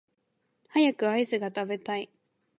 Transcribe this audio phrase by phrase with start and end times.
[0.69, 2.09] 早くアイスが食べたい